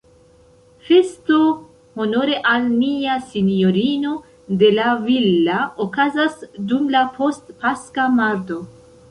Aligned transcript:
Festo 0.85 1.35
honore 2.03 2.37
al 2.53 2.65
Nia 2.77 3.17
Sinjorino 3.33 4.15
de 4.63 4.73
La 4.79 4.87
Villa 5.05 5.59
okazas 5.87 6.41
dum 6.73 6.91
la 6.99 7.05
post-paska 7.21 8.11
mardo. 8.19 8.61